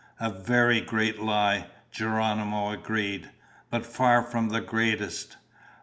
[0.19, 3.29] "A very great lie," Geronimo agreed,
[3.69, 5.37] "but far from the greatest.